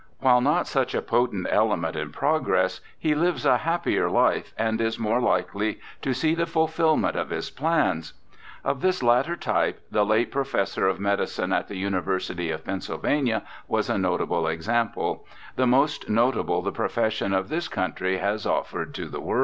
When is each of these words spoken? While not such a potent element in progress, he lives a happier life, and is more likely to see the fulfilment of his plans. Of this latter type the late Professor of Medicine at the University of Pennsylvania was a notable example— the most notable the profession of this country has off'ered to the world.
While 0.19 0.41
not 0.41 0.65
such 0.65 0.95
a 0.95 1.01
potent 1.03 1.45
element 1.51 1.95
in 1.95 2.11
progress, 2.11 2.81
he 2.97 3.13
lives 3.13 3.45
a 3.45 3.57
happier 3.59 4.09
life, 4.09 4.51
and 4.57 4.81
is 4.81 4.97
more 4.97 5.21
likely 5.21 5.79
to 6.01 6.11
see 6.11 6.33
the 6.33 6.47
fulfilment 6.47 7.15
of 7.15 7.29
his 7.29 7.51
plans. 7.51 8.13
Of 8.63 8.81
this 8.81 9.03
latter 9.03 9.35
type 9.35 9.79
the 9.91 10.03
late 10.03 10.31
Professor 10.31 10.87
of 10.87 10.99
Medicine 10.99 11.53
at 11.53 11.67
the 11.67 11.77
University 11.77 12.49
of 12.49 12.65
Pennsylvania 12.65 13.43
was 13.67 13.91
a 13.91 13.97
notable 13.99 14.47
example— 14.47 15.23
the 15.55 15.67
most 15.67 16.09
notable 16.09 16.63
the 16.63 16.71
profession 16.71 17.31
of 17.31 17.49
this 17.49 17.67
country 17.67 18.17
has 18.17 18.47
off'ered 18.47 18.95
to 18.95 19.07
the 19.07 19.21
world. 19.21 19.39